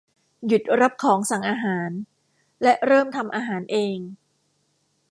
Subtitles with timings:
[0.47, 1.89] หยุดรับของสั่งอาหาร
[2.63, 3.97] และเริ่มทำอาหารเอง!